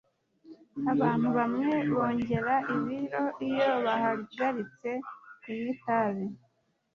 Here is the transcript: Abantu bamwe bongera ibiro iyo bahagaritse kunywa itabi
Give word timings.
Abantu 0.93 1.27
bamwe 1.37 1.71
bongera 1.91 2.53
ibiro 2.75 3.23
iyo 3.47 3.67
bahagaritse 3.85 4.89
kunywa 5.41 5.65
itabi 5.75 6.25